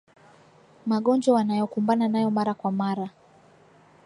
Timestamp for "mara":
2.31-2.53, 2.71-3.09